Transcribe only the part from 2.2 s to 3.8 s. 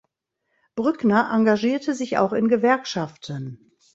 in Gewerkschaften.